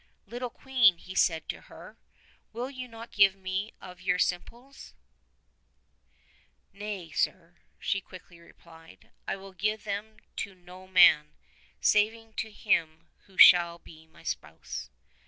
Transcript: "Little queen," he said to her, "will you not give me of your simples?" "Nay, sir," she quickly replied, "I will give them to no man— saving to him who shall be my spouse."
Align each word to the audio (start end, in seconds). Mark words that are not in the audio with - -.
"Little 0.25 0.49
queen," 0.49 0.97
he 0.97 1.13
said 1.13 1.47
to 1.49 1.61
her, 1.61 1.95
"will 2.53 2.71
you 2.71 2.87
not 2.87 3.11
give 3.11 3.35
me 3.35 3.75
of 3.79 4.01
your 4.01 4.17
simples?" 4.17 4.95
"Nay, 6.73 7.11
sir," 7.11 7.57
she 7.77 8.01
quickly 8.01 8.39
replied, 8.39 9.11
"I 9.27 9.35
will 9.35 9.53
give 9.53 9.83
them 9.83 10.17
to 10.37 10.55
no 10.55 10.87
man— 10.87 11.35
saving 11.91 12.33
to 12.37 12.49
him 12.49 13.09
who 13.27 13.37
shall 13.37 13.77
be 13.77 14.07
my 14.07 14.23
spouse." 14.23 14.89